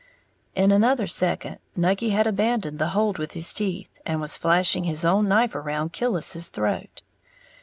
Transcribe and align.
In 0.55 0.71
another 0.71 1.05
second, 1.05 1.59
Nucky 1.75 2.09
had 2.09 2.25
abandoned 2.25 2.79
the 2.79 2.87
hold 2.87 3.19
with 3.19 3.33
his 3.33 3.53
teeth, 3.53 3.99
and 4.03 4.19
was 4.19 4.35
flashing 4.35 4.85
his 4.85 5.05
own 5.05 5.27
knife 5.27 5.53
around 5.53 5.93
Killis's 5.93 6.49
throat. 6.49 7.03